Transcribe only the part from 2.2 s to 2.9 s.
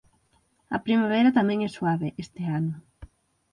este ano.